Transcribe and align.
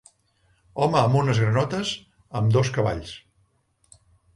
Home 0.85 0.97
amb 1.01 1.19
unes 1.21 1.43
granotes, 1.43 1.95
amb 2.43 2.59
dos 2.59 2.77
cavalls. 2.79 3.17